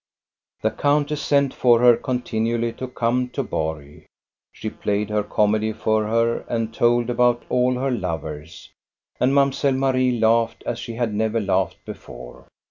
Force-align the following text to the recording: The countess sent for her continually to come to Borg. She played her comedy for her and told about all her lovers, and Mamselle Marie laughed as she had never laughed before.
The 0.63 0.71
countess 0.71 1.21
sent 1.21 1.53
for 1.53 1.79
her 1.81 1.95
continually 1.95 2.73
to 2.73 2.87
come 2.87 3.29
to 3.37 3.43
Borg. 3.43 4.07
She 4.51 4.71
played 4.71 5.11
her 5.11 5.21
comedy 5.21 5.73
for 5.73 6.07
her 6.07 6.39
and 6.49 6.73
told 6.73 7.11
about 7.11 7.43
all 7.49 7.75
her 7.75 7.91
lovers, 7.91 8.71
and 9.19 9.31
Mamselle 9.31 9.75
Marie 9.77 10.19
laughed 10.19 10.63
as 10.65 10.79
she 10.79 10.93
had 10.95 11.13
never 11.13 11.39
laughed 11.39 11.77
before. 11.85 12.47